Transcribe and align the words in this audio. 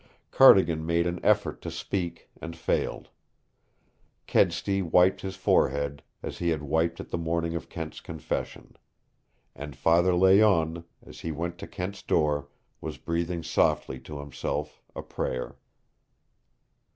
Cardigan 0.31 0.83
made 0.83 1.05
an 1.05 1.19
effort 1.23 1.61
to 1.61 1.69
speak 1.69 2.27
and 2.41 2.57
failed. 2.57 3.09
Kedsty 4.25 4.81
wiped 4.81 5.21
his 5.21 5.35
forehead, 5.35 6.01
as 6.23 6.39
he 6.39 6.49
had 6.49 6.63
wiped 6.63 6.99
it 6.99 7.11
the 7.11 7.19
morning 7.19 7.53
of 7.55 7.69
Kent's 7.69 8.01
confession. 8.01 8.77
And 9.55 9.75
Father 9.75 10.15
Layonne, 10.15 10.85
as 11.05 11.19
he 11.19 11.31
went 11.31 11.59
to 11.59 11.67
Kent's 11.67 12.01
door, 12.01 12.47
was 12.81 12.97
breathing 12.97 13.43
softly 13.43 13.99
to 13.99 14.19
himself 14.19 14.81
a 14.95 15.03
prayer. 15.03 15.55